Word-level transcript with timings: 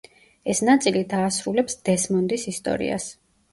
ეს 0.53 0.61
ნაწილი 0.69 1.03
დაასრულებს 1.11 1.79
დესმონდის 1.91 2.49
ისტორიას. 2.55 3.11